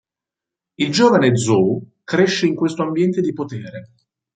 [0.77, 3.91] Il giovane Zhou cresce in questo ambiente di potere.